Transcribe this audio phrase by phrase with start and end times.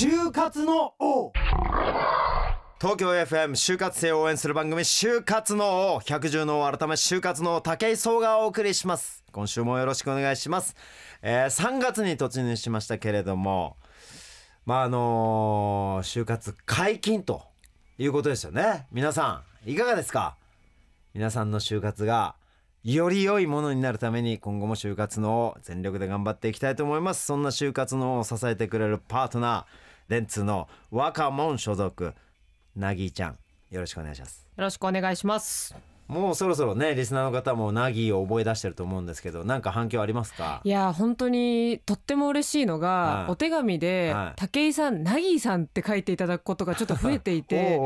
[0.00, 1.32] 就活の王。
[2.80, 5.98] 東京 FM 就活生を応援する番組就活の王。
[5.98, 9.24] 百獣の王改め就活の王武井壮がお送りします。
[9.32, 10.76] 今週もよろしくお願いします、
[11.20, 13.76] えー、3月に突入しましたけれども
[14.66, 17.42] まああのー就活解禁と
[17.98, 18.86] いうことですよね。
[18.92, 20.36] 皆さんいかがですか？
[21.12, 22.36] 皆さんの就活が
[22.84, 27.26] より良いものになるために今後も就活の王全力で頑張っていきたいと思います。
[27.26, 32.14] そんな就活の王を支えてくれるパートナー電通の若門所属
[32.74, 33.38] なぎちゃん
[33.70, 34.46] よろしくお願いします。
[34.56, 35.97] よろしくお願いします。
[36.08, 40.60] もうそろそろねリスナーの方もナギを覚え出してると思うんですけどなんか反響ありますか？
[40.64, 43.32] いや本当にとっても嬉しいのが、はい。
[43.32, 44.40] お手紙で、はい。
[44.40, 47.78] 武井さんなぎさんって書いていただくことがちょっと増えていて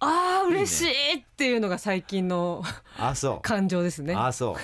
[0.00, 2.62] あー嬉しいっていうのが最近の
[2.98, 3.42] あそう。
[3.42, 4.14] 感情ですね。
[4.14, 4.56] あそ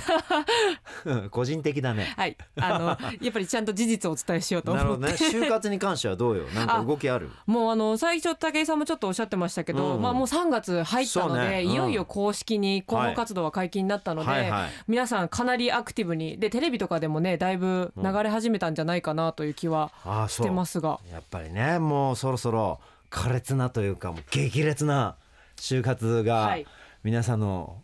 [1.14, 1.30] う。
[1.30, 2.12] 個人的だね。
[2.16, 2.36] はい。
[2.60, 2.86] あの
[3.22, 5.46] やっぱりちゃんと事実をお伝えしようとなるほ思って、どね。
[5.46, 6.44] 就活に関してはどうよ？
[6.48, 7.30] なんか動きある？
[7.46, 10.02] もうあの最初武井さんもちょっとおっしゃってましたけど、うん。
[10.02, 11.62] まあもう3月入ったので、ね。
[11.64, 11.70] うん。
[11.70, 14.70] いよいよ公式に広報活動は解禁になったので、はいはい。
[14.88, 19.92] 皆さんかなりアクティブにでテレビとかでもねだいぶ流れ始めたんじゃないかなという気は
[20.28, 22.80] してますが、やっぱりねもうそろそろ
[23.10, 25.16] 苛烈なというかもう激烈な
[25.56, 26.66] 就活がはい。
[27.04, 27.80] 皆さんの、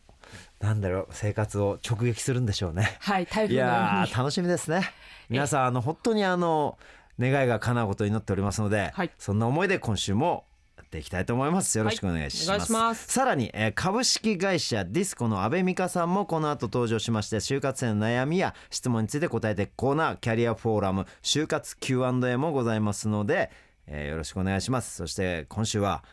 [0.60, 2.96] なんだろう生活を直撃するんでしょうね。
[3.00, 4.82] はい台い風の楽しみですね。
[5.28, 6.76] 皆さんあの本当にあの
[7.18, 9.10] 願いが叶うことを祈っておりますので、はい。
[9.16, 10.53] そんな思いで今週もや
[10.94, 11.76] っていきたいと思います。
[11.76, 12.72] よろしくお願いします。
[12.72, 13.08] はいす。
[13.08, 23.50] さらに、えー株式会社ディスコの阿部美香さんもこの後登場しまして就活生の悩みや質問について答えていくコーナーキャリアフォーラム就活 Q&A もございますので、
[23.86, 24.94] えーよろしくお願いします。
[24.94, 26.04] そして今週は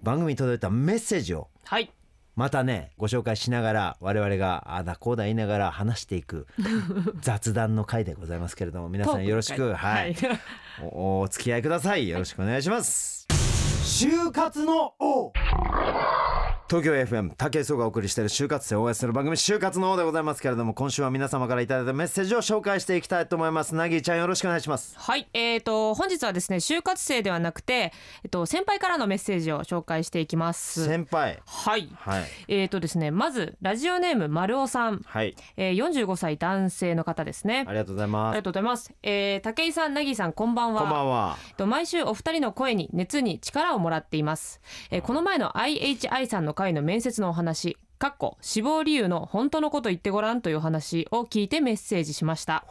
[0.00, 1.90] 番組に届いたメッセージをはい。
[2.36, 6.46] またねご紹介しながら我々があだこうだ言いながら話していく
[7.20, 10.14] 雑談の回でございますけれども皆さんよろしくはい、
[10.92, 12.08] おお付き合いください。
[12.08, 13.26] よろしくお願いします、
[13.88, 15.32] 就活の王。
[16.68, 23.74] 東京 FM 武井壮がお送りしている就活生を応援する番組就活の王でございますけれども今週は皆様からいただいたメッセージを紹介していきたいと思います。
[23.74, 24.94] なぎちゃんよろしくお願いします。
[24.98, 30.84] はい、えー、と本日はですね就活生ではなくて、えっと、先輩からのメッセージを紹介していきます。
[30.84, 31.40] 先輩。
[31.46, 32.24] はい、はい。
[32.48, 35.34] えーとですね、まずラジオネーム丸尾さん、はい。
[35.56, 37.64] えー、45歳男性の方ですね。
[37.66, 38.34] ありがとうございあます。
[38.34, 38.92] りがとうございます。
[39.02, 40.82] えー、武井さん、なぎさん、こんばんは。
[40.82, 41.38] こんばんは。
[41.48, 52.64] えっと毎週お二人の声に熱に力をもらっています、えーこの前の IHI さんの会の面接のお話かっこ死亡理由の本当のこと言ってごらんという話を聞いてメッセージしました、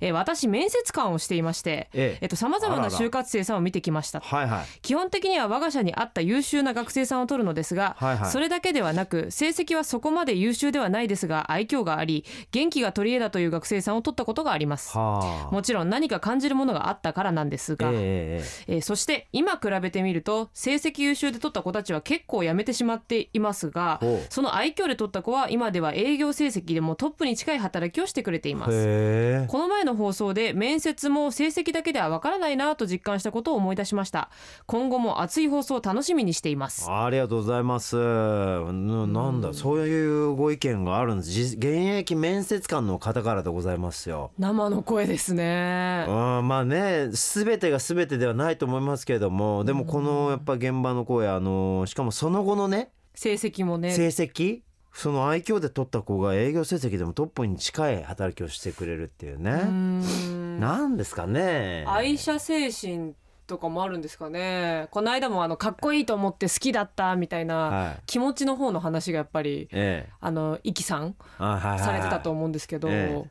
[0.00, 2.18] えー私面接官をしていましてええ。
[2.22, 4.20] えっと様々な就活生さんを見てきました。
[4.20, 4.66] はいはい。
[4.82, 8.30] 基本的には我が社に合った優秀な学生さんを取るのですが、はいはい。
[8.30, 14.96] それだけではなく成績はそこまで優秀ではないですが愛嬌があり元気が取り柄だという学生さんを取ったことがあります。
[14.96, 15.54] はあ。
[15.54, 17.98] もちろん何か感じるものがあったからなんですが、えええ
[18.68, 24.00] ええーそして今比べてみると成績優秀で取った子たちは結構辞めてしまっていますが
[24.30, 29.46] その愛嬌で取った子は今では営業成績でもトップに近い働きをしてくれています。
[29.48, 34.30] この前の放送で面接も成績だけではわからないなと実感したことを思い出しました。
[34.66, 36.90] 今後も熱い放送を楽しみにしています。
[36.90, 37.96] ありがとうございます。
[37.96, 41.30] ななんだ、そういうご意見があるんです。
[41.30, 41.66] じ現
[41.98, 44.30] 役面接官の方からでございますよ。
[44.38, 46.04] 生の声ですね。
[46.06, 53.90] あまあね全てが全てではないと思いますけれどもでもこのやっぱ現場の声あのしかもその後のね成績もね。
[53.90, 54.62] 成績？
[54.94, 59.50] その愛嬌で取った子が営業成績でもトップに近い働きをしてくれるっていうね。
[59.64, 60.58] ん。
[60.58, 61.84] なんですかね。
[61.86, 63.12] 愛車精神
[63.46, 64.88] とかもあるんですかね。
[64.90, 68.02] この間もあのかっこいいと思って好きだったみたいなはい。
[68.06, 70.12] 気持ちの方の話がやっぱりええ。
[70.18, 73.30] あのイキさんされてたと思うんですけど、ええ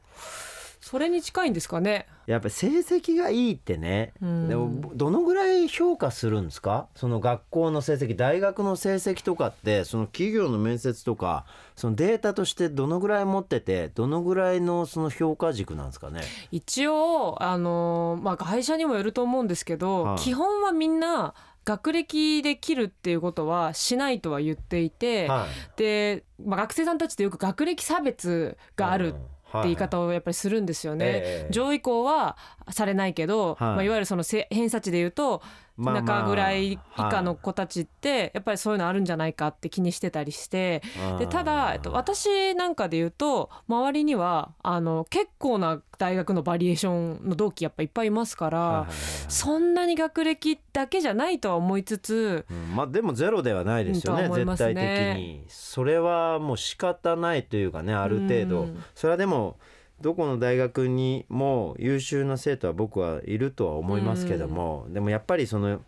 [0.89, 2.07] それに近いんですかね。
[2.25, 4.49] やっぱり成績がいいってね、うん。
[4.49, 6.87] でもどのぐらい評価するんですか？
[6.95, 11.45] その学校の成績大学の成績とかってその企業の面接とか
[11.75, 16.21] そのデータとしてどのぐらい持っててどのぐらいのその評価軸なんですかね？
[16.51, 20.17] 一応あの、まあ、会社にもよると思うんですけど、はい。
[20.17, 21.35] 基本はみんな
[21.65, 25.79] 学歴で切るっていうことはしないとは言っていて、はい。
[25.79, 29.15] で、まあ、学生さんたちってよく学歴差別があるっ
[29.51, 31.05] て言い方をやっぱりするんですよね。
[31.05, 31.51] ええ。
[31.51, 32.37] 上位校は
[32.69, 33.55] されないけど、はい。
[33.59, 35.41] まあ、いわゆるそのせ偏差値で言うと
[35.79, 40.81] 中ぐらい以下のはい子たちってやっぱりそういうのあるんじゃないかって気にしてたりして。
[41.17, 48.87] でただ、えっと、私なんかで言うと周りにはあの結構な大学のバリエーションの同期やっぱいっぱいいますから、
[49.27, 52.75] そんなに学歴だけじゃないとは思いつつうん。
[52.75, 54.29] まあでもゼロではないですよねね。
[54.29, 55.43] 絶対的に。
[55.47, 58.61] それはもう仕方ないというかねある程度。
[58.61, 58.83] うん。
[58.95, 59.57] それはでも
[60.01, 65.81] どこの大学にも優秀な生徒は僕はいるとは思いますけども、でもやっぱりその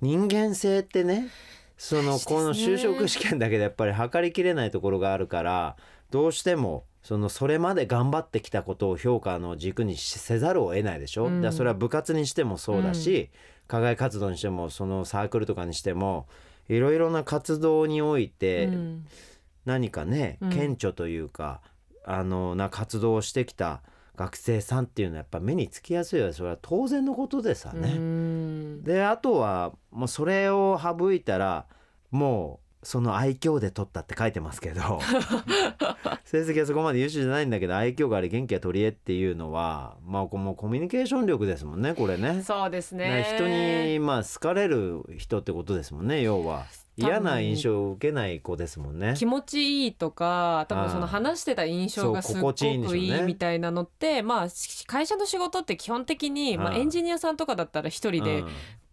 [0.00, 1.28] 人間性ってね
[1.76, 5.76] そのこの就職試験だけでやっぱり測りきれないところがあるから
[6.10, 11.52] どうしてもそのそれまで頑張ってきたことを評価の軸にせざるを得ないでしょ、うん。
[11.52, 13.30] それは部活にしてもそうだし、
[13.66, 16.28] 課外活動にしてもそのサークルとかにしても
[16.68, 19.06] いろいろな活動において、うん。
[19.64, 20.50] 何かねうん。
[20.50, 21.60] 顕著というか、
[22.04, 23.82] あのな活動をしてきた
[24.16, 27.94] 学生さんっていうのはやっぱ目につきやすいよそれは当然のことでさうね。
[27.94, 28.82] ん。
[28.84, 31.66] であとはもうそれを省いたら
[32.10, 35.00] もうその愛嬌で取ったって書いてますけど。
[36.24, 42.42] 成績はそこまで優秀じゃないんだけど愛嬌があり元気は取り柄っていうのはまあこもうコミュニケーション力ですもんねこれね。
[42.42, 43.08] そうですね。
[43.08, 46.64] ね人にまあ好かれる人ってことですもんね要は
[46.96, 49.14] 嫌な印象を受けない子ですもんね。
[49.16, 52.66] 気持ちいいとか多分その話してた印象がすっごく
[52.96, 58.48] いいみたいなのってまあし会社の仕事って基本的にまあエンジニアさんとかだったら一人でうん。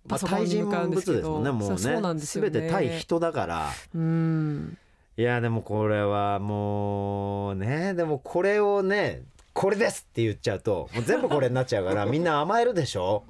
[0.07, 1.39] パソコンに向かうんですけど。
[1.39, 1.67] まあ対人物ですもんねもうね。
[1.67, 2.49] そうそうなんですよね。
[2.49, 3.69] 全て対人だから。
[3.93, 4.77] うん。
[5.17, 13.25] いやでもこれはもうねでもこれをねこれですって言っちゃうともう全部これになっちゃうからみんな甘えるでしょ？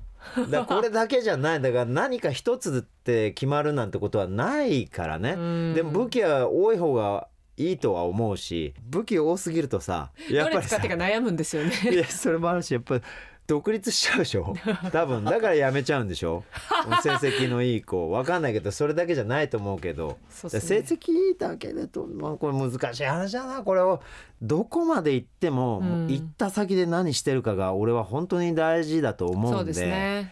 [0.50, 5.74] だこれだけじゃないだから何か一つって決まるなんてことはないからね、うん。
[5.74, 7.28] でも武器は多い方が
[7.58, 11.74] いいとは思うし武器多すぎるとさやっぱりさどれ使ってか悩むんですよね。
[11.92, 13.02] いやそれもあるしやっぱ
[13.50, 14.54] 独立しちゃうでしょ？
[14.94, 16.44] 多分だからやめちゃうんでしょ？
[17.02, 18.12] 成績のいい子。
[18.12, 20.10] わかんないけどそれだけじゃないと思うけど。
[20.10, 20.16] ね。
[20.30, 23.64] 成績いいだけでと、まあ、これ難しい話だな。
[23.64, 24.02] これを
[24.42, 26.08] どこまで行っても、うん。
[26.10, 29.72] 行った先で何してるかが俺は本当に大事だと思そううんで。
[29.72, 30.32] ですね。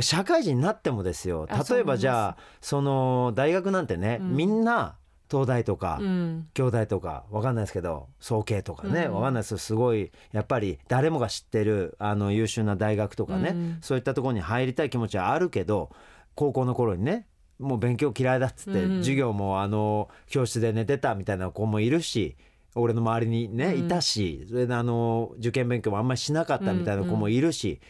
[0.00, 1.46] 社会人になってもですよ。
[1.48, 4.36] あ例えばじゃあその大学なんてね、うん。
[4.36, 4.96] みんな
[5.30, 6.48] 東大とか、うん。
[6.54, 9.14] 兄弟とかわかんないですけど総計とかね、うん。
[9.14, 13.78] わかんないですすごいやっぱり誰もが知ってるあの優秀な大学とかね、うん。
[13.80, 15.90] そういったところに入りたい気持ちはあるけど
[16.34, 17.26] 高校の頃にね
[17.58, 22.36] もう勉強嫌いだっつって、うん授業もあの教室で寝てたみたいな子もいるし
[22.74, 23.86] 俺の周りにね、うん。
[23.86, 27.80] いたしそれであの受験勉強もあんまりしなかったみたいな子もいるし、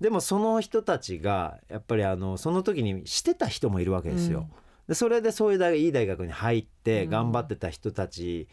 [0.00, 4.48] でもその人たちがやっぱりあのその時にしてた人もいるわけですよ。
[4.88, 7.10] でそれでそういう大いい大学に入ってうん。
[7.10, 8.48] 頑張ってた人たち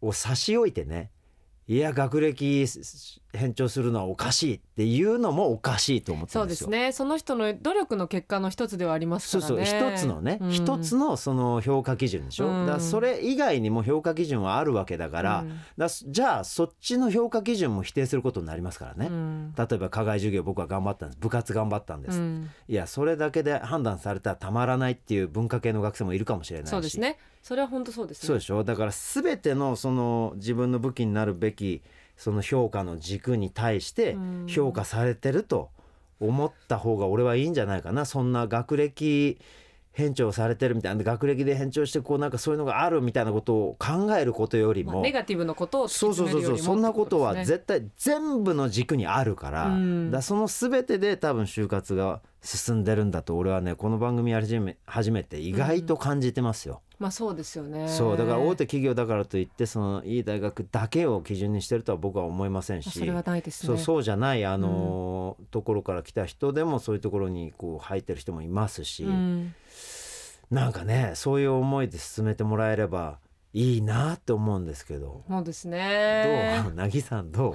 [0.00, 1.10] を差し置いてね
[1.66, 2.66] いや学歴
[3.32, 6.66] 返上するのはおかしいっていうのもおかしいと思ってそるですよ。
[6.66, 6.92] うんですね。
[6.92, 9.66] その人の努力の結果の一つではありますそうからね。
[9.66, 10.50] そう一つのねうん。
[10.50, 12.66] 一、つのその評価基準でしょ、うん。
[12.66, 15.60] だそれ以外にも評価基準はあるわけだから,、うん。
[15.76, 19.54] だじゃあそっちの評価基準も否定することになりますからね、うん。
[19.56, 21.18] 例えば課外授業僕は頑張ったんです。
[21.20, 22.50] 部活頑張ったんです、うん。
[22.68, 26.70] いやそれだけで判断されたらたまらないっていう文化系の学生もいるかもしれないし。
[26.70, 27.18] そうですね。
[27.42, 28.26] それは本当そうですね。
[28.26, 28.64] そうでしょ？
[28.64, 31.82] だから全てのその自分の武器になるべき
[32.20, 34.46] その評価の軸に対してうん。
[34.46, 35.70] 評価されてると
[36.20, 38.04] 思った方が俺はいいんじゃないかな。
[38.04, 39.40] そんな学歴
[39.92, 41.02] 返上されてるみたいな。
[41.02, 46.58] 学歴で返上してこうなんかそういうのがあるみたいなことを考えることよりも、まあネガティブのことをそうそうそうそう。
[46.58, 50.10] そんなことは絶対全部の軸にあるから,、うん。
[50.10, 56.82] だその全てで多分就活が進んでるんだと俺はねこの番組やり始め初めて意外と感じてますよ。
[57.00, 57.88] まあそうですよね。
[57.88, 63.66] そうだから大手企業だからといってそのいい大学だけを基準にしてるとは僕は思いませんしそれはないですね。
[63.68, 69.54] そうそうじゃないあのーところから来た人でもそういうところにこう入ってる人もいますし、うん。
[70.50, 73.18] なんかねそういう思いで進めてもらえれば
[73.52, 75.24] いいなって思うんですけど。
[75.28, 76.72] そうですどねう？
[76.74, 77.54] なぎさんどう？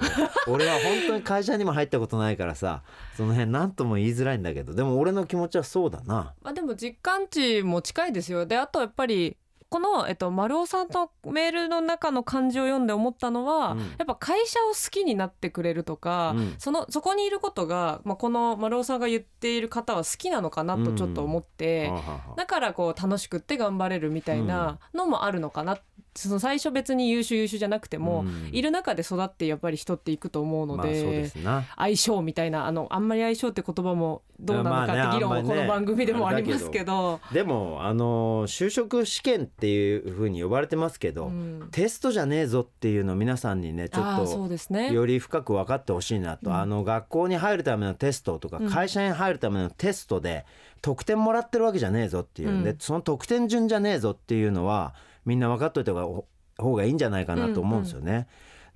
[0.50, 2.82] 俺は本当に会社にも入ったことないからさ
[3.16, 4.74] その辺何とも言いづらいんだけど。
[4.74, 6.34] でも俺の気持ちはそうだな。
[6.42, 8.44] まあでも実感値も近いですよ。
[8.46, 9.36] であとやっぱり
[9.68, 13.78] この、えっと、丸尾さんのメールの中の漢字を読んで思ったのは、うん。
[13.80, 16.54] やっぱ会社を好きになってくれるとか、うん。
[16.58, 22.34] そのそこにいることが、まあ、この丸尾さんが言っている方は好きなのかなとちょっと思って、はあはあはあ。
[22.36, 25.78] だからこう楽しくって頑張れるみたいなのもあるのかな、
[26.16, 28.50] その最初別に優秀優秀じゃなくても、うん。
[28.52, 31.30] いる中で育ってやっぱり人っていくと思うのまあで,、
[31.76, 37.20] 相性みたいなあのあんまり相性って言葉もどうなのまあねかって議論あんまりねもこの番組でもありますけど。
[37.32, 41.68] でもあの就職試験っていうふうに呼ばれてますけど、うん。
[41.70, 44.88] テストじゃねえぞっていうのを皆さんにねちょっそうですね。
[44.88, 46.56] とより深く分かってほしいなと、うん。
[46.56, 50.44] あの学校に入るためのテストとかうん会社に入るためのテストで
[50.82, 52.62] 得点もらってるわけじゃねえぞっていう、うん。
[52.64, 54.94] でその得点順じゃねえぞっていうのは
[55.26, 56.26] みんな分かっといた方
[56.74, 58.26] がいいんじゃないかなと思うんですよね。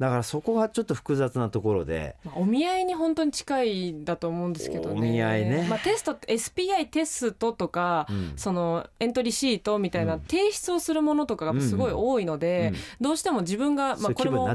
[0.00, 2.16] だからそこがちょっと複雑なところで。
[2.24, 4.98] まあお見合いに本当に近いんだと思うんですけどね。
[4.98, 5.66] お見合いね。
[5.68, 8.32] まあ、テスト SPI テストとか、うん。
[8.34, 10.20] そのエントリーシートみたいなうん。
[10.22, 13.04] 提出をするものとかがすごい多いので、うん。
[13.04, 14.48] どうしても自分が、まあ、これも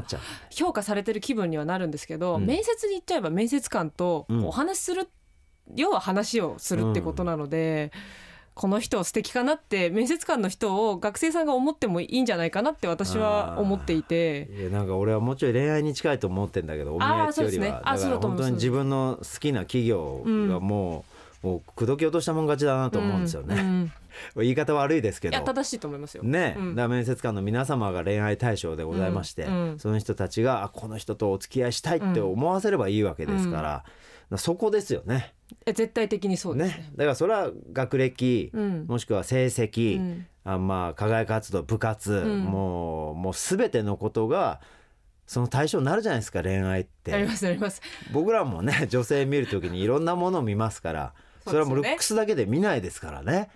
[0.50, 2.44] 評価されてる気分にはなるんですけど、うん。
[2.44, 4.46] 面接に行っちゃえば面接官とうん。
[4.46, 5.08] お話しする、
[5.76, 7.92] 要は話をするってことなので。
[8.56, 14.48] この人素敵かなって面接官の人を学生さんが思ってもいいんじゃないかなって私は思っていて。
[14.58, 18.16] いやなんか俺はもうちょい恋愛に近いと思ってんだけどお見合いってよりは、ね。
[18.18, 21.04] 本当に自分の好きな企業がも
[21.44, 23.92] う,、もう口説き落としたもん勝ちだなと思うんですよね、うんうん。
[24.42, 25.36] 言い方悪いですけど。
[25.36, 26.22] いや正しいと思いますよ。
[26.22, 26.74] ね、うん。
[26.74, 29.52] 面接官の皆様が恋愛対象でございまして、うん。
[29.52, 29.78] うん。
[29.78, 33.84] その人たちがあこの人とお付き合いしたいって思わせればいいわけですから、だから
[34.36, 35.34] そこですよね。
[35.64, 36.78] え絶対的にそうですね。
[36.78, 36.92] ね。
[36.96, 38.86] だからそれは学歴、うん。
[38.88, 40.26] もしくは成績、うん。
[40.44, 42.44] あまあ課外活動部活、ん。
[42.44, 44.60] もうもう全てのことが
[45.26, 47.14] その対象になるじゃないですか恋愛って。
[47.14, 47.80] ありますあります。
[48.12, 51.14] 僕らもね女性見るときにいろんなものを見ますから
[51.44, 53.50] それはもうルックスだけで見ないですからね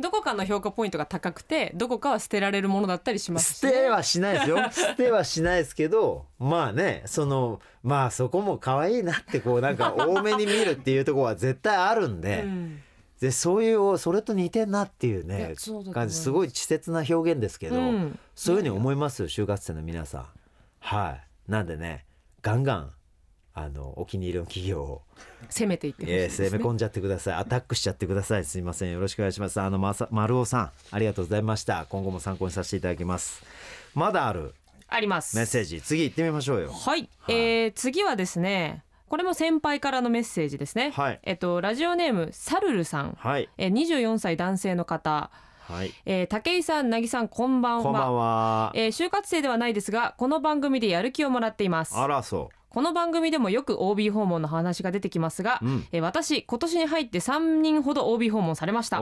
[0.00, 4.56] どこかの評価ポイントが高くてどこかは捨てられるものだったりしますし捨てはしないですよ。
[4.72, 12.82] 捨てはしないですけどまあねそのまあそこも可愛いなってこうなんか多めに見るっていうところは絶対あるんで,、うん。
[13.20, 15.54] でそういうそれと似てんなっていういね
[15.92, 18.18] 感じすごい稚拙な表現ですけど、うん。
[18.34, 20.26] そういうふうに思いますよ就活生の皆さん。
[20.78, 21.50] はい。
[21.50, 22.06] なんでね
[22.42, 22.92] ガンガン
[23.52, 25.02] あのお気に入りの企業を
[25.50, 27.34] 攻めていってほしいえー攻め込んじゃってください。
[27.34, 28.44] アタックしちゃってください。
[28.44, 28.92] すいません。
[28.92, 29.60] よろしくお願いします。
[29.60, 30.70] あのまさ丸尾さん。
[30.90, 31.86] ありがとうございました。
[31.88, 33.42] 今後も参考にさせていただきます。
[33.94, 34.54] まだある
[34.88, 35.36] あります。
[35.36, 35.80] メッセージ。
[35.80, 36.72] 次行ってみましょうよ。
[36.72, 41.20] はい、えー次はですねこれも先輩からのメッセージですね、はい。
[41.24, 43.48] えっとラジオネームサルルさん、はい。
[43.58, 45.30] えー、24歳男性の方、
[45.62, 45.92] はい。
[46.06, 47.82] えー、武井さんなぎさんこんばんは。
[47.82, 48.72] こんばんは。
[48.74, 51.96] えー就活生ではないですがこの番組でやる気をもらっています。
[51.96, 55.86] あらそこの番組でもよく OB 訪問の話が出てきますが、うん。
[55.90, 59.00] えー私今年に入って3人ほど OB 訪問されました。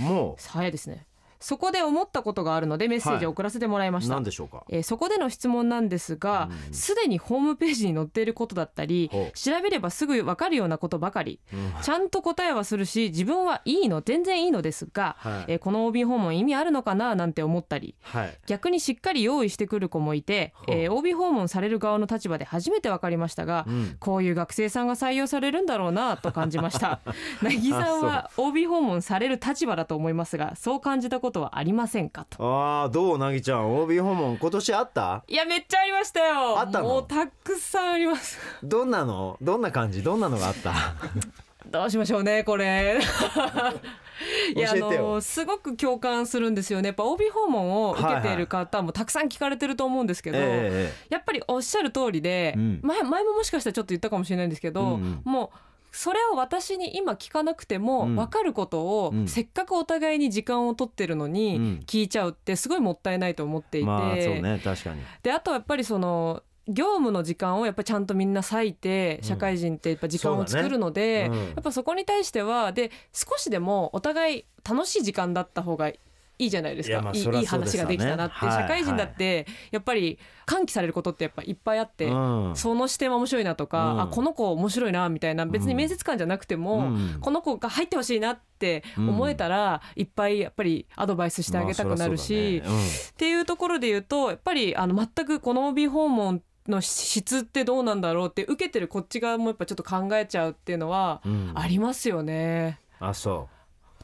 [0.00, 1.06] も早いですね
[1.44, 4.64] そこで思ったことがあるのでメッセージを送らせてもらいまうした、何でしょうか？
[4.70, 11.40] えーそこでの質問なんですがすで、にホームページに載っていることだったり調べればすぐ分かるようなことばかり。
[11.52, 11.72] うん。
[11.82, 15.44] ちゃんと答えはするし自分はいいの全然いいのですが、はい。
[15.48, 18.38] えーこの OB 訪問意味あるのかななんて思ったりはい。
[18.46, 23.96] 逆にしっかり用意してくる子もいて、えー OB 訪問される側の立場で初めて分かりましたが、うん。
[24.00, 27.00] こういう学生さんが採用されるんだろうなと感じました。
[27.42, 32.36] なぎさんは OB 訪問される立場だと思いますがそう感じたことはありませんかと。
[32.40, 33.76] あーどうなぎちゃん。
[33.76, 35.24] OB 訪問今年あった？
[35.28, 36.58] いやめっちゃありましたよ。
[36.58, 36.88] あったの？
[36.88, 38.38] もうたくさんあります。
[38.62, 39.36] どんなの？
[39.40, 40.02] どんな感じ？
[40.02, 40.72] どんなのがあった？
[41.66, 43.00] どうしましょうねこれ。
[44.54, 46.88] いやあのすごく共感するんですよね。
[46.88, 51.12] やっぱ OB 訪問を受けている方もたくさん聞かれてると思うんですけど、ええ。
[51.12, 52.80] やっぱりおっしゃる通りで、うん。
[52.82, 55.22] 前前ももしかしたらちょっと言ったかもしれないんですけど、うんうん。
[55.24, 55.58] もう
[55.94, 58.16] それを私に今聞かなくてもうん。
[58.16, 59.28] 分かることを、うん。
[59.28, 61.32] せっかくお互いに時間を取ってるのうん。
[61.32, 65.02] に聞いちゃうってすごいもったいないと思っていて、まあそうね確かに。
[65.22, 69.28] であとはやっぱりその業務の時間をやっぱりちゃんとみんな割いてうん。
[69.28, 71.38] 社会人ってやっぱ時間を作るので、うん。
[71.38, 76.00] やっぱそこに対してはで少しでもお互い楽しい時間だった方がいい
[76.38, 76.96] じゃないですか。
[76.96, 82.56] いいまあそりゃいい話ができたなって、はい社会人だってやっぱり喚起されることってやっぱいっぱいあって、うん。
[82.56, 84.00] その視点は面白いなとか、うん。
[84.02, 87.18] あこの子面白いなみたいな別に面接官じゃなくても、うん。
[87.20, 92.78] この子が入ってほしいなって思えたら、いっぱいやっぱりアドバイスしてあげたくなるし、まあね。
[93.10, 101.52] っていうところで言うとやっぱりあの全くこの OB 訪問の質ってどうなんだろうって受けてるこっち側もやっぱちょっと考えちゃうっていうのはうん。
[101.54, 102.80] ありますよね。
[103.00, 103.48] あそ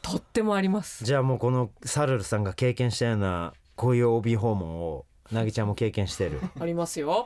[0.03, 1.07] とってもありますう。
[1.07, 7.25] じゃあもうこのサルルさんが経験したようなこういう OB 訪問をなぎちゃんも経験してるありますよ。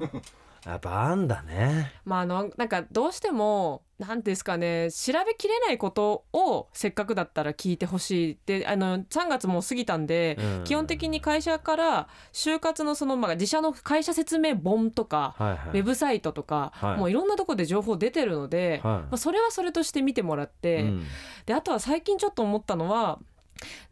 [0.67, 1.93] やっぱあんだね。
[2.05, 10.65] まああのなんかどうしてもなんですかね調べきれないことをせっかくだったら聞いてほしいであの3月もう過ぎたんで、うん。
[10.65, 15.59] 基本的に会社から就活のその、まあ、自社の会社説明本とか、はいはい。
[15.69, 16.97] ウェブサイトとか、はい。
[16.99, 19.03] もういろんなところで情報出てるので、はい。
[19.03, 21.05] まあ、それはそれとして見てもらって、うん。
[21.47, 23.19] であとは最近ちょっと思ったのは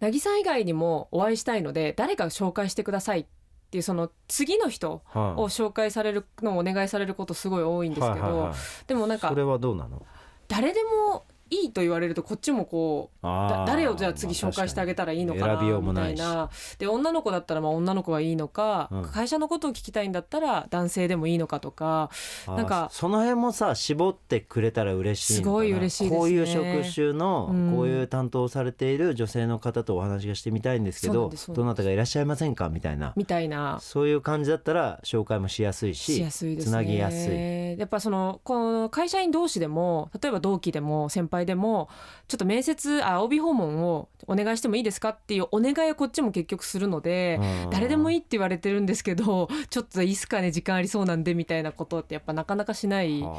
[0.01, 3.27] 渚さん以外にもお会いしたいので誰か紹介してくださいっ
[3.73, 8.53] ていうその次の人はいを紹介されるのをお願いされることすごい多いんですけど、
[8.87, 10.05] でもなんかそれはどうなの？
[10.47, 13.27] 誰でもいいと言われるとこっちもこう
[13.67, 16.49] 誰をじゃあ次紹介してあげたらいいのかなみたいな。
[16.79, 19.03] で女の子だったらまあ女の子がいいのか、うん。
[19.03, 22.11] 会社のことを聞きたいんだったら男性でもいいのかとか
[22.47, 26.19] なんかその辺もさ絞ってくれたら嬉しいすごい嬉しいですね。
[26.19, 27.73] こういう職種のうん。
[27.77, 32.69] こういう担当されている女性の方とお話がしてみたいんですけどどなたがいらっしゃいませんか？
[32.69, 33.13] みたいな。
[33.17, 33.79] みたいな。
[33.81, 36.71] そういう感じだったら紹介もしやすいししやすいですね。
[36.71, 37.79] つなぎやすい。
[37.79, 41.89] やっぱそのこの会社員同士でも例えば同期でも先輩でも
[42.29, 53.21] ちょっと面接あ OB 訪問をお願いしてもいいですかっていうお願いをこっちも結局するので、誰でもいいいって言われてるんですけどちょっといいっすかね時間ありそうなんでみたいなことってやっぱなかなかしない。
[53.21, 53.33] やっ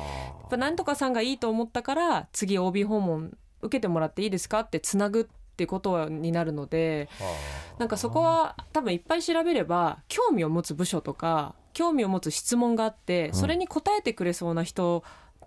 [0.50, 7.10] ぱなんとかさんがいいと思ったから次 OB 訪問受けてもらっていいですかってつなぐってことになるので
[7.77, 15.03] なんかそこは多分いっぱい調べれば興味を持つ部署とか興味を持つ質問があってんそれに答えてくれそうな人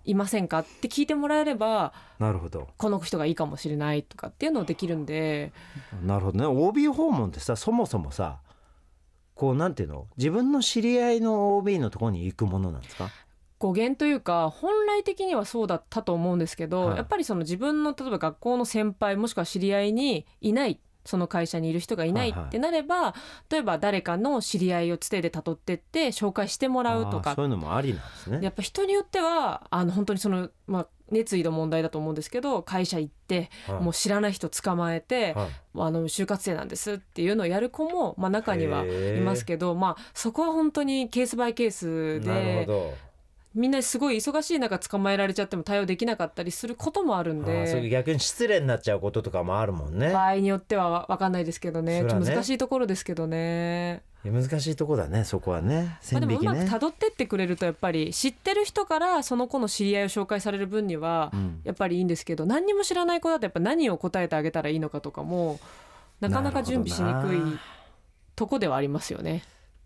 [0.07, 0.59] いませんか？
[0.59, 2.67] って聞いてもらえればなるほど。
[2.77, 5.51] この人がいいかもしれないとかっていうのをできるんで。
[6.03, 6.45] なるほどね。
[6.45, 8.39] OB 訪問ってさそもそもさ
[9.35, 10.07] こうなんていうの？
[10.17, 13.09] 自分の知り合いの OB のところに行くものなんですか？
[13.59, 16.97] 語源というか本来的にはそうだったと思うんですけど、はい。
[16.97, 22.47] やっぱりその自分の例えば学校の先輩もしくは知り合いにいないその会社にいる人がいないはいはい。
[22.49, 23.15] ってなれば、
[23.49, 27.33] 例えば誰かの知り合いをつてで辿ってって紹介してもらうとか。
[27.35, 28.39] そういうのもありなんですね。
[28.41, 33.81] やっぱ人によってはあの本当にその、まあ、熱意の問題だと思うんですけど会社行ってはい。
[33.81, 35.47] もう知らない人捕まえて、はい。
[35.79, 42.93] あの就活生なんですっていうのをやる子も、まあ、中にはいますけど、まあ、そこは本当にケースバイケースなるほでど
[43.57, 47.89] みんなすごい忙しい中捕まえられちゃっても対応できなかったりすることもあるんで。
[47.89, 50.13] 逆に失礼になっちゃうこととかもあるもんね。
[50.13, 52.03] 場合によっては分かんないですけどね。
[52.03, 52.13] ね。
[52.13, 54.03] 難しいところですけどね。
[54.23, 55.97] 難しいとこだねそこはね。
[56.11, 61.61] まあ、でもうまく線引きね、辿ってってくれるとやっぱり知ってる人からその子の知り合いを紹介される分にはうん。
[61.63, 65.59] やっぱりいいんですけど何にも知らない子だとやっぱ何を答えてあげたらいいのかとかも
[66.19, 67.59] なかなか準備しにくい
[68.35, 69.43] とこではありますよね。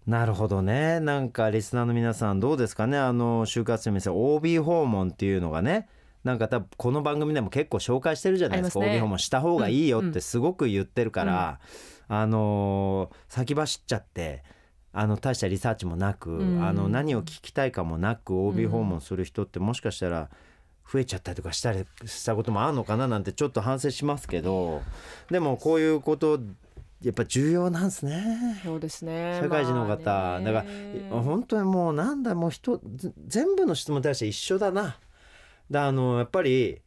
[0.08, 1.00] なるほどね。
[1.00, 2.98] なんかリスナーの皆さんどうですかね？
[2.98, 5.88] あの就活生 OB 訪問っていうのがね。
[6.24, 8.79] なんか多分この番組でも結構紹介してるじゃないですか。
[8.79, 11.60] OB 訪問した方がいいよってすごく言ってるから、
[12.08, 14.43] あのー先走っちゃって
[14.93, 16.63] あの大したリサーチもなく、うん。
[16.63, 20.29] あの何を聞きたいかもなく OB 訪問する人ってもしかしたら
[20.91, 24.81] 増えちゃったりとかしたりしたこともあるのかななんてちょっと反省しますけど。
[25.29, 26.39] でもこういうこと
[27.03, 28.62] やっぱ重要なんですね。
[28.63, 29.39] そうですね。
[29.41, 30.46] 社会人の方、まあね。
[30.46, 30.65] だか
[31.12, 34.98] ら本当にもうなんだもう人ぜ全部の質問に対して一緒だな。
[35.70, 36.81] だあのやっぱり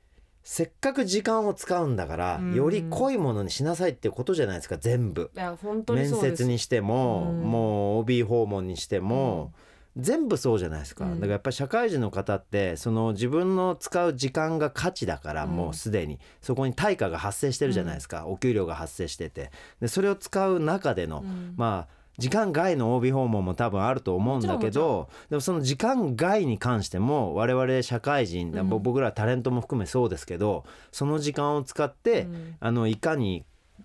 [0.45, 2.55] せっかく時間を使うんだから、うん。
[2.55, 5.31] より濃いものにしなさいっていうことじゃないですか全部。
[5.35, 7.41] いや本当に面接にしても、うん。
[7.41, 9.53] もう OB 訪問にしても、
[9.97, 11.15] 全部そうじゃないですか、うん。
[11.15, 15.51] だからやっぱり社会人の方ってその自分の使う時間が価値だから、うん。
[15.51, 16.19] もうすでに。
[16.41, 19.51] そこに対価が発生してるじゃないですか、お給料が発生してて。
[19.81, 21.55] でそれを使う中での、うん。
[21.57, 32.57] まあ時間外の OB 訪問も多分あると思うんだけどでもその時間外に関しても我々社会人、僕らタレントも含めそうですけどその時間を使って、うん。
[32.61, 33.45] あのいかに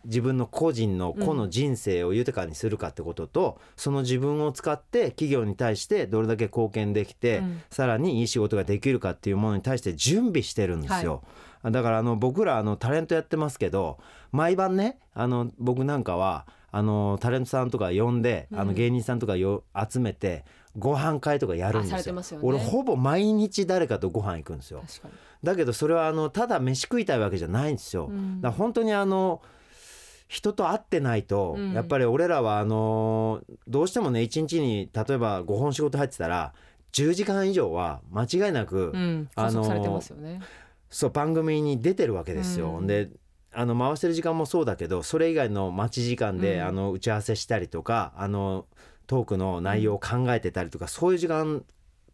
[0.10, 7.62] 自分の個人の個の人生を豊かにするかってことと、その自分を使って企業に対してどれだけ貢献できて、うん。
[7.70, 11.24] さらにいい仕事ができるかっていうものに対して準備してるんですよ。
[11.64, 14.00] だからあの僕らあのタレントやってますけど
[14.32, 20.46] 毎晩ねあの僕なんかはあのタレントさんとか呼んで、あの芸人さんとかよ集めて
[20.78, 22.16] ご飯会とかやるんですよ。
[22.16, 22.24] ね。
[22.42, 24.84] 俺ほぼ毎日誰かとご飯行くんですよ。
[25.44, 28.08] だけどそれはあのただ飯食いたいわけじゃないんですよ。
[28.08, 28.42] うん。
[28.42, 29.42] だ本当にあの
[30.30, 31.74] 人と会ってないと、うん。
[31.74, 36.54] やっぱり俺らはあのどうしてもね一日に例えば5本仕事入ってたら
[36.94, 39.30] 10時間以上は間違いなく、うん。
[39.36, 40.40] あの拘束されてますよね。
[40.92, 42.78] そう番組に出てるわけですよ。
[42.78, 42.88] うん。
[42.88, 43.10] で
[43.52, 46.62] あの回してる時間もそうだけどそれ以外の待ち時間で、うん。
[46.68, 48.68] あの打ち合わせしたりとかあの
[49.08, 51.64] トークの内容を考えてたりとか、そういう時間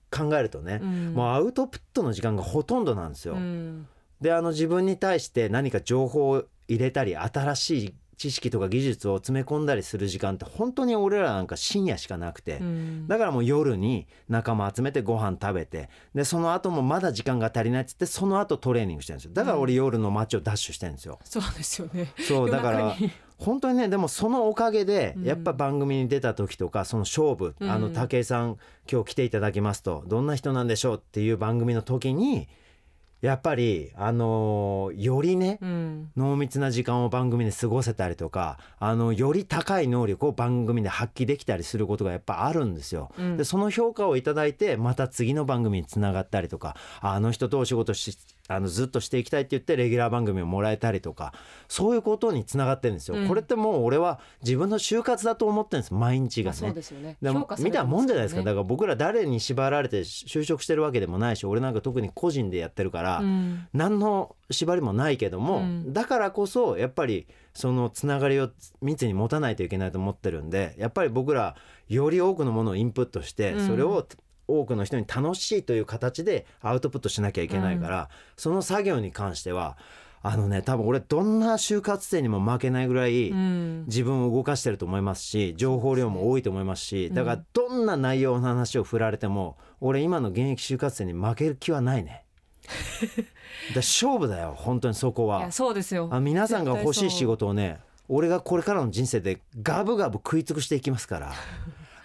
[0.10, 1.14] 考えるとね、うん。
[1.14, 3.34] もうアウトプットの時間がほとんどなんですよ。
[3.34, 3.88] うん。
[4.22, 13.08] であの自分に対して何か情報を入れたり新しい知識とか技術を詰め込んだりする時間って本当に俺らなんか深夜しかなくて、うん。
[13.08, 19.32] だからもう夜に仲間集めてご飯食べてでその後もまだ時間が足りないっつってその後トレーニングしてるんですよ。
[19.34, 21.20] だから俺夜の街をダッシュしてるんですよ。
[21.24, 22.14] そうですよね。
[22.20, 22.96] そうだから
[23.38, 25.24] 本当にねでもそのおかげでうん。
[25.24, 27.70] やっぱ番組に出た時とかその勝負、うん。
[27.70, 28.58] あの武井さん
[28.90, 32.48] 今日来ていただきますとどんな人なんでしょうっていう番組の時に
[33.26, 43.12] やっぱりあのーよりねうん濃密な時間を番組で過ごせたりとかあのより高い能力を番組で発揮できたりすることがやっぱあるんですよ。
[43.18, 51.34] うんでその評価をいただいてまた次の番組につながったりとかああの人とお仕事しあのずっとしていきたいって言ってレギュラー番組をもらえたりとか
[51.68, 53.28] そういうことにつながってるんですよ、うん。
[53.28, 55.94] これってもう俺は自分の就活だと思ってるんです。
[55.94, 56.58] 毎日がね。
[56.58, 57.18] そうですよね。
[57.22, 58.42] でも評価されて見たもんじゃないですか。
[58.42, 63.68] ねだから僕ら誰に縛られて就職してるわけでもないし俺なんか特に個人でやってるから、うん。
[63.74, 65.94] 何の縛りもないけども、うん。
[65.94, 71.56] だからこそやっぱりそのつながりを密に持たないといけないと思ってるんでやっぱり僕ら
[71.88, 73.68] より多くのものをインプットして、うん。
[73.68, 74.06] それを
[74.48, 79.78] 多くの人に楽しいという形でアウトプットしなきゃいけないから、その作業に関しては
[80.28, 83.86] あのね多分俺どんな就活生にも負けないぐらい、うん。
[83.86, 92.24] 自分を動かしてると思いますし情報量も多いと思いますしだからどんな内容の話を振られても俺今の現役就活生に負ける気はないね。
[93.76, 96.10] だ勝負だよ本当にそこいはやそうですよ。
[96.12, 101.34] あ皆さんが欲しい仕絶事をね俺がこれからの人生でガブガブ食い尽くしていきますから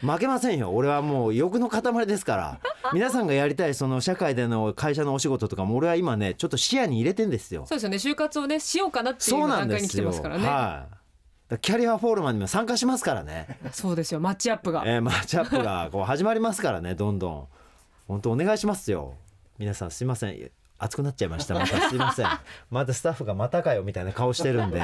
[0.01, 0.71] 負けませんよ。
[0.71, 2.61] 俺はもう欲の塊ですから。
[2.93, 7.67] 皆さんがやりたいその社会での会社のお仕事とかも俺は今ねちょっと視野に入れてんですよ。
[7.69, 8.17] 対そうですよね。
[8.17, 10.87] 就活をねしようかなっていう段階に来てますからね、は
[11.53, 11.59] い。
[11.59, 13.59] キャリアフォールマンにも参加しますからね。
[13.73, 14.21] そうですよ。
[14.21, 17.47] マッチアップが、えーマッチアップがこう始まりますからねどんどん。
[18.09, 19.15] 本当お願いしますよ。
[19.59, 20.51] 皆さんすいません。
[20.79, 21.55] 熱くなっちゃいました。
[21.55, 22.27] またすいません。
[22.71, 24.83] またスタッフがまたかよみたいな顔してるんで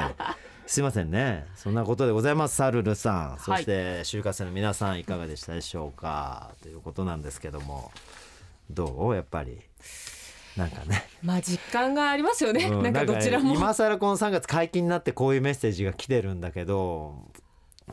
[0.67, 1.45] すいませんね。
[1.55, 3.39] そんなことでございますサルルさん。
[3.39, 6.51] そして就活生の皆さんいかがでしたでしょうか？
[6.61, 7.91] ということなんですけども。
[8.69, 9.15] どう？
[9.15, 9.61] やっぱり。
[10.57, 11.07] なんかね。
[11.23, 13.55] まあ実感がありますよね、うんなんかどちらも。
[13.55, 17.15] 今更この3月解禁になってこういうメッセージが来てるんだけど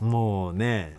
[0.01, 0.97] もうね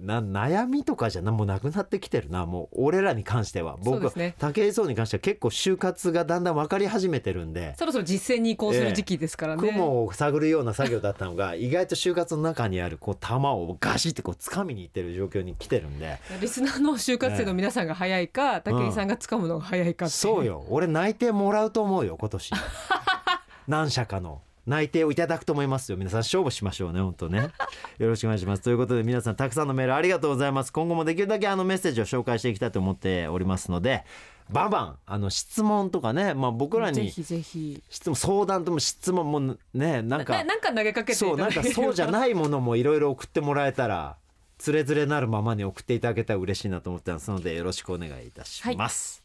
[0.00, 3.76] な悩みとかじゃなもうなくなってきてるなもう俺らに関しては。
[3.78, 4.34] 僕、そうですね。
[4.38, 7.74] 武井壮に関しては結構就活がだんだん分かり始めてるんで。
[7.76, 16.18] そろそろ実践に移行する時期ですからね、雲を探るような作業だったのが 意外と就活の中にあるこう玉をガシってこう掴みにいってる状況に来てるんで。
[16.40, 20.64] リスナーの就活生の皆さんが早いか、武井さんが掴むのが早いかっていそうよ。
[20.68, 22.52] 俺内定もらうと思うよ今年。
[23.66, 25.96] 何社かの内定をいただくと思いますよ。
[25.96, 27.00] 皆さん勝負しましょうね。
[27.00, 27.48] 本当ね。
[27.98, 28.62] よろしくお願いします。
[28.62, 30.72] ということで皆さんたくさんのメールありがとうございます。
[30.72, 34.04] 今後もできるだけあのメッセージを紹介していきたいと思っておりますので
[34.50, 37.82] バンバンあの質問とかねまあ僕らにぜひぜひ。
[37.88, 44.16] 質問相談とも質問もねなんかななんか投げかけていそうなんかそうじゃないものもいろいろ送ってもらえたら
[44.58, 49.22] つれづれなるままに送っていただけたら嬉しいなと思ってますのでよろしくお願いいたします、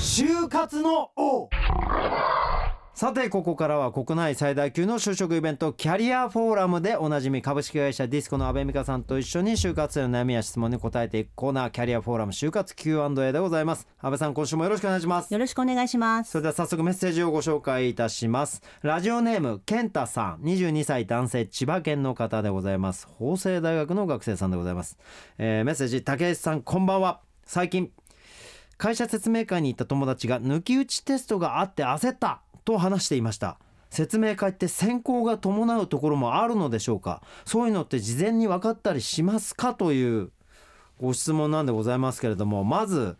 [0.00, 1.48] 就活の王
[2.94, 13.88] さてここからは国内最大級の就職イベントキャリアフォーラムでおなじみ株式会社ディスコの阿部美香さんと一緒に就活生の悩みや質問に答えていくコーナーキャリアフォーラム就活 Q&A でございます。
[13.98, 15.32] 阿部さん今週もよろしくお願いします。
[15.32, 18.62] よろしくお願いしますそれでは早速メッセージをご紹介いたします。
[18.82, 20.42] ラジオネーム健太さん。
[20.42, 23.08] 22歳男性千葉県の方でございます。
[23.18, 24.98] 法政大学の学生さんでございます、
[25.38, 27.20] えーメッセージ竹内さんこんばんは。
[27.46, 27.90] 最近
[28.76, 32.42] 会社説明会に行った友達が抜き打ちテストがあって焦った。
[32.64, 33.58] と話していました。
[33.90, 37.22] 説明会って選考が伴うところもあるのでしょうか？
[37.44, 39.74] そういうのって事前に分かったりしますか？
[39.74, 40.30] という
[41.00, 42.64] ご質問なんでございますけれども。
[42.64, 43.16] まず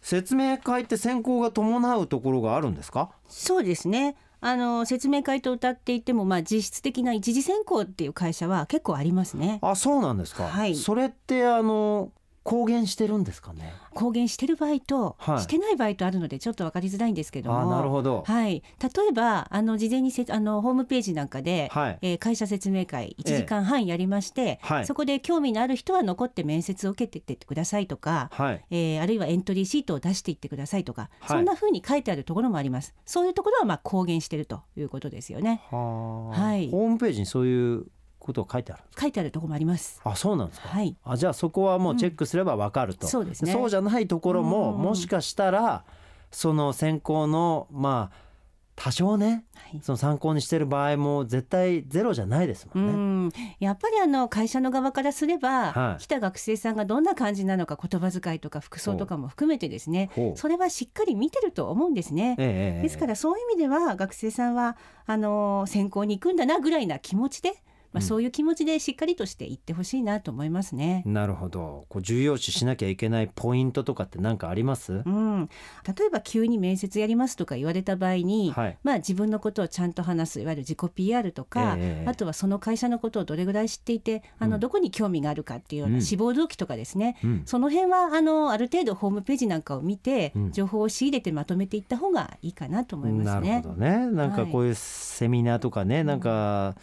[0.00, 3.10] 説明会って選考が伴うところがあるんですか？
[3.28, 4.16] そうですね。
[4.40, 9.58] あの説明会と歌っていても、まあ、実質的な一次選考っていう会社は結構ありますね。
[9.60, 10.74] あそうなんですか、はい。
[10.74, 12.10] それってあの
[12.50, 13.72] 公言してるんですかね？
[13.94, 15.40] 公言してる場合と、はい。
[15.40, 18.24] してない場合とあるのでちょっと分かりづらいんですけどもあなるほど。
[18.26, 21.98] はい、例えばあの事前にせあのホームページなんかで、はい。
[22.02, 24.86] えー会社説明会1時間半やりまして、はい。
[24.86, 28.64] そこで興味のある人は残って面接を受けてってくださいとか、はい。
[28.70, 31.38] えーあるいはエントリーシートを出していってくださいとか、はい。
[31.38, 32.94] そんな風に書いてあるところもあります。
[33.06, 35.62] そういうところはまあ公言してるということですよね。
[35.70, 36.68] ははい。
[36.70, 37.86] ホームページにそういう
[38.20, 40.00] ことが書いてある書いてあるところもあります。
[40.04, 40.96] あそうなんですか、はい。
[41.02, 43.52] あじゃあそこはもうチェックすればわかると、うんそうですね。
[43.52, 44.82] そうじゃないところも、うん。
[44.82, 45.84] もしかしたら
[46.30, 48.30] その選考のまあ
[48.76, 49.80] 多少ねはい。
[49.82, 53.28] その参考にしてる場合も絶対ゼロじゃないですもうんね。
[53.28, 53.32] ん。
[53.58, 56.02] やっぱりあの会社の側からすれば、はい。
[56.02, 62.36] 来た学生さんがどんな感じなのか言葉遣いとか服装とかも含めてですねそれはしっかり見てると思うんですね。
[62.38, 62.82] ええええ。
[62.82, 67.52] ですからそういう意味では学生さんはあの選考に行くんだなぐらいな気持ちで、
[67.92, 71.02] まあ、そういう気持ちでしっかりとして行ってほしいなと思いますね。
[71.06, 71.86] なるほど。
[71.88, 75.02] こう重要視しなきゃいけないポイントとかって何かあります？
[75.04, 75.48] うん、
[75.86, 78.78] 例えば急に面接やりますとか言われた場合に、はい。
[78.82, 85.94] まあ、自分のことをちゃんと話すいわゆる自己 PR とか、ええあとはその会社のことをどれぐらい知っていてあの、うんどこに興味があるかっていうよううん。
[85.96, 87.42] な志望動機とかですね、うん。
[87.46, 90.52] その辺はあのある程度ホームページなんかを見て、うん。
[90.52, 93.50] 情報を仕入れてまとめていった方がいいかなと思いますね。
[93.50, 94.06] なるほどね。
[94.10, 96.76] なんかこういうセミナーとかね、なんか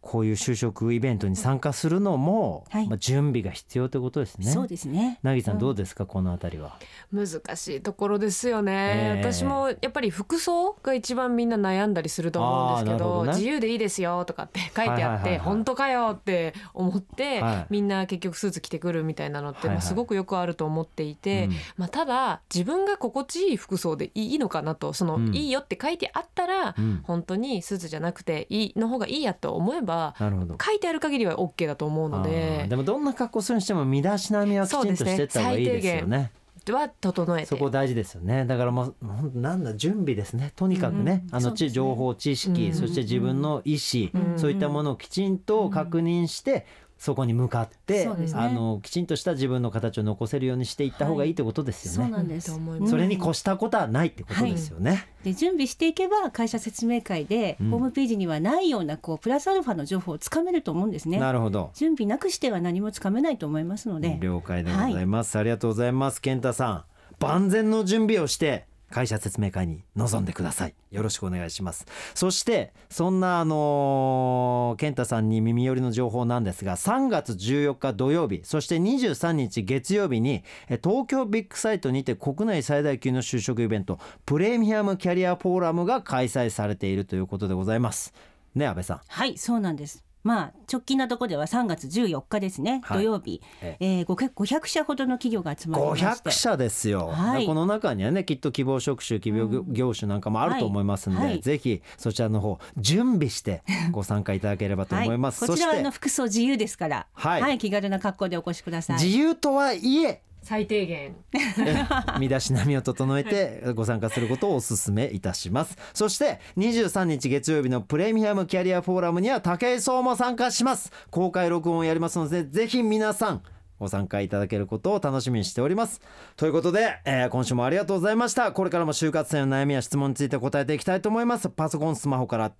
[0.00, 2.88] こういう就職イベントに参加するのも、はい。
[2.88, 4.50] まあ、準備が必要ということですね。
[4.50, 5.18] そうですね。
[5.22, 6.76] なぎさんうんどうですか、このあたりは？
[7.12, 9.32] 難しいところですよね、ええ。
[9.32, 13.32] 私もやっぱり服装が一番みんな悩んだりすると思うんですけどね。
[13.32, 15.38] 自由でいいですよとかって書いてあって、はいはいはいはい。
[15.40, 17.66] 本当かよって思って、はい。
[17.68, 21.52] みんな結局スーツ着てくるみたいなのって、まあすごくよくあると思っていて、うん。
[21.76, 25.34] まあ、ただ自分が心地いい服装でいいのかなとその、うん。
[25.34, 27.00] いいよって書いてあったら、うん。
[27.04, 30.56] 本当にスーツじゃなくていいの方がいいやと思えばなるほど。
[30.62, 36.32] 書いてある限りは OK だと思うのあでーでもどんな格好するにしても身だしなみはきちんとしていった方がいいですよね。
[36.72, 38.44] は整えてそこ大事ですよね。
[38.44, 38.94] だからもう
[39.34, 40.52] なんだ準備ですね。
[40.56, 46.66] とにかくね、あのうんそうですね知情報知識、うんそして自分の意思、うんそういったものをきちんと確認して。
[47.00, 52.10] そこに向かって、ねあのきちんとした自分の形を残せるようにしていった方がいいってことですよね。
[52.10, 52.48] そうなんです。
[52.48, 55.08] と思いますそれに越したことはないってことですよね。
[55.24, 61.18] で準備していけば会社説明会で、うんホームページにはないようなこうプラスアルファの情報をつかめると思うんですね。
[61.18, 61.70] なるほど。
[61.72, 64.18] 準備なくしては何もつかめないと思いますので。
[64.20, 66.84] 了解でございます、ありがとうございます健太さん
[67.18, 70.74] 万全の準備をして会社説明会に臨んでください。
[70.90, 71.86] よろしくお願いします。
[72.14, 80.44] そしてそんなあのー健太さんに耳寄りの情報なんですが3月14日土曜日そして23日月曜日に
[80.82, 88.14] 東京ビッグサイトにて国内最大級の就職イベントプレミアムキャリアフォーラムが開催されているということでございます。
[88.54, 89.00] ね安倍さん。
[89.06, 90.09] はい、そうなんです。
[90.22, 92.98] まあ直近なところでは3月14日ですね、はい。
[92.98, 93.86] 土曜日、ええ。
[94.02, 97.46] ー、500 500社ほどの企業が集まりまして500社ですよ、はい。
[97.46, 101.32] この中にはねきっと希望職種希望業業種なんかもあると思いますので、はい。
[101.32, 101.40] はい。
[101.40, 107.58] ぜひそちらの方準備してご参加いただければと思います、はい、こちらはの服装自由ですから、はい。
[107.58, 108.96] 気軽な格好でお越しください。
[109.02, 111.16] 自由とはいえ最低限。
[112.18, 115.76] 身だしなみを整えてご参加することをお勧めいたします。
[115.94, 120.92] そして23日月曜日のプレミアムキャリアフォーラムには武井壮も参加します。
[121.10, 123.42] 公開録音をやりますのでぜひ皆さん
[123.80, 126.00] ご参加いただけることを楽しみにしております。
[126.36, 128.52] ということで、えー今週もありがとうございました。
[128.52, 131.48] これからも就活生の悩みや質問について答えていきたいと思います。
[131.48, 132.50] パソコンスマホから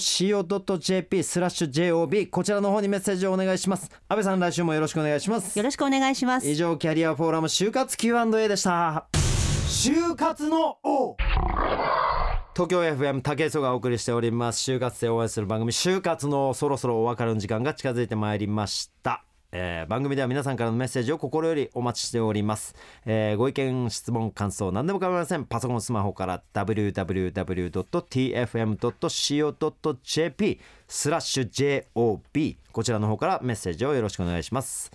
[0.00, 1.70] www.tfm.co.jp スラッシュ
[2.06, 3.90] JOB こちらの方にメッセージをお願いします。
[4.08, 5.56] 安倍さん来週もよろしくお願いします。
[5.58, 6.48] よろしくお願いします。
[6.48, 9.08] 以上キャリアフォーラム就活 Q&A でした。
[9.66, 11.16] 就活の王
[12.60, 14.70] 東京 FM 竹磯がお送りしております。
[14.70, 19.24] 就活生を応援する番組就活のそろそろお別れの時間が近づいてまいりました。
[19.50, 22.74] えー番組では皆さんからのメッセージを心よりお待ちしております、
[23.06, 25.46] えーご意見質問感想何でも構いません。
[25.46, 27.00] パソコンスマホから www.tfm.co.jp
[30.86, 34.92] スラッシュ JOB こちらの方からメッセージをよろしくお願いします。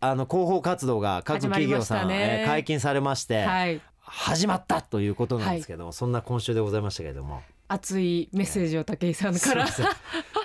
[0.00, 2.38] あの広報活動が各企業さん、ね。
[2.40, 3.82] えー解禁されまして、はい
[4.14, 7.40] 始まったということなんですけども、そんな今週でございましたけれども。
[7.68, 9.66] 熱いメッセージを武井さんから。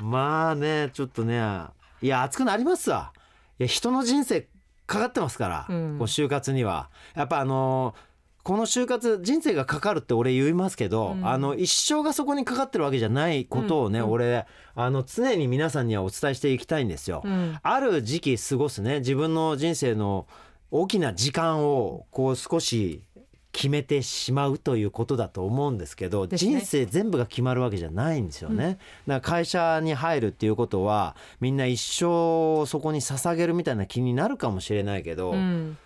[0.01, 1.37] まあねちょっとね
[2.01, 3.11] いや熱くなりますわ。
[3.59, 4.47] いや人の人生
[4.85, 5.97] かかってますから、うん。
[5.97, 6.89] こう就活には。
[7.13, 8.07] やっぱあのー
[8.47, 11.27] この就活人生がかかるって俺言いますけど、うん。
[11.27, 14.11] あの一生がそこにかかってるわけじゃないことをね、うんうん。
[14.13, 17.23] 俺あの常に皆さんにはお伝えしていきたいんですよ。
[17.25, 17.59] うん。
[17.61, 20.27] ある時期過ごすね自分の人生の
[20.71, 23.03] 大きな時間をこう少し
[23.57, 28.77] 決めてしまうということだと思うんですけどね人生全部が決まるわけじゃないんですよね。
[29.07, 35.77] だから会社に入るっていうことはみんな一生そこに捧げるみたいな気になるかもしれないけど、うん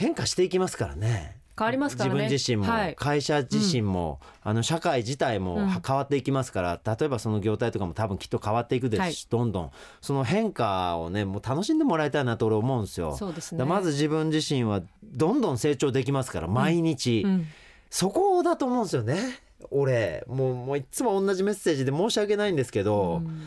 [0.00, 1.39] 変化していきますからね。
[1.60, 2.22] 変わりますからね。
[2.22, 2.94] 自分自身も、はい。
[2.94, 5.68] 会社自身も、あの社会自体もうん。
[5.86, 9.70] 変わっていきますから、例えばその業態とかも多分きっと変わっていくですし、どんどん。
[10.00, 13.14] その変化をねもう楽しんでもらいたいなと俺思うんですよ。
[13.14, 13.62] そうですね。
[13.64, 17.46] まず自分自身はどんどん成長できますから毎日、うん。
[17.90, 19.18] そこだと思うんですよね。
[19.70, 20.24] 俺。
[20.28, 23.40] もうもういつも同じメッセージで申し訳ないんですけど、うん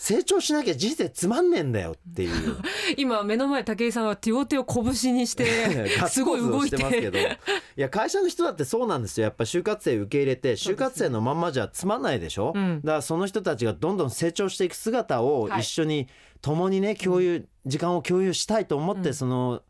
[0.00, 2.56] 成長しなきゃ人生つまんねえんだよっていう。
[2.96, 5.44] 今目の前武井さんは手を手を拳にして
[6.08, 6.76] すごい動いて。
[6.76, 7.18] ますけど。
[7.18, 7.22] い
[7.74, 9.24] や会社の人だってそうなんですよ。
[9.24, 12.80] やっぱ就活生受け入れて就活生のまんまじゃつまんないでしょ、うん。
[12.84, 15.62] だからその人たちがどんどん成長していく姿をはい。
[15.62, 16.06] 一緒に
[16.42, 19.14] 共にね共有、時間を共有したいと思ってうん。
[19.14, 19.62] その、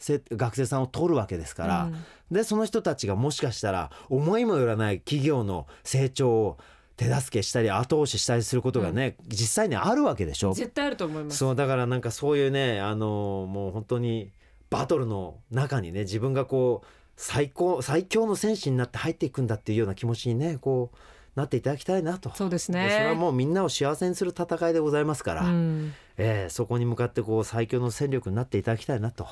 [0.00, 2.04] せ学生さんを取るわけですから、うん。
[2.32, 6.58] でその人たちがもしかしたら思いもよらない企業の成長を
[6.96, 10.54] 手助けしたり後押ししたりすることがね、実際にあるわけでしょ？
[10.54, 11.36] 絶対あると思います。
[11.36, 14.32] そうだからなんかそういうねあのもう本当に
[14.70, 20.96] バトルの中にね自分がこう最高最強の戦士になって入っていくんだっていうような気持ちにねこう
[21.38, 22.30] なっていただきたいなと。
[22.34, 22.86] そうですね。
[22.88, 25.92] でそれはもうみんなを幸せにする戦いでございますから、うん。
[26.16, 29.26] えーそこに向かってこう最強の戦力になっていただきたいなと。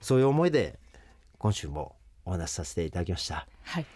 [0.00, 0.78] そういう思いで
[1.38, 3.48] 今週もお話しさせていただきました。
[3.64, 3.86] はい。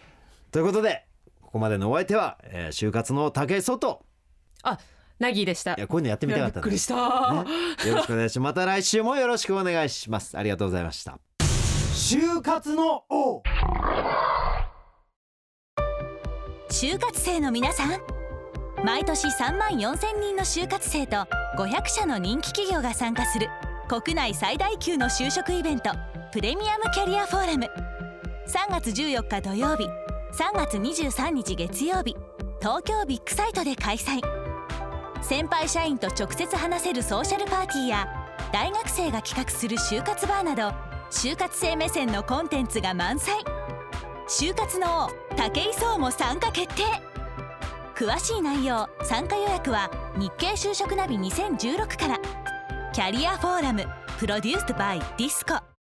[0.51, 1.05] ということで
[1.55, 4.03] ここまでのお相手は、えー就活の武井壮と。
[5.19, 5.75] ナギーでした。
[5.75, 6.63] いやこういうのやってみたかったね。
[6.63, 7.89] びっくりした、ね。
[7.89, 8.53] よろしくお願いします。
[8.59, 10.37] また来週もよろしくお願いします。
[10.37, 11.17] ありがとうございました。
[11.39, 13.41] 就活の王。
[16.69, 18.01] 就活生の皆さん。
[18.83, 21.25] 毎年3万4千人の就活生と
[21.57, 23.47] 500社の人気企業が参加する
[23.87, 25.91] 国内最大級の就職イベント
[26.33, 27.69] プレミアムキャリアフォーラム。
[28.45, 29.87] 3月14日土曜日
[30.35, 32.13] 3月23日月曜日
[32.59, 34.19] 東京ビッグサイトで開催。
[35.21, 40.73] 先輩社員と直接話せるソーシャルパーティーや大学生が企画する就活バーなど
[41.09, 43.35] 就活生目線のコンテンツが満載。
[44.27, 46.83] 就活の王武井壮も参加決定。
[47.95, 52.19] 詳しい内容参加予約は日経就職ナビ2016から。
[52.91, 53.85] キャリアフォーラム
[54.19, 55.74] プロデュースドバイディスコ。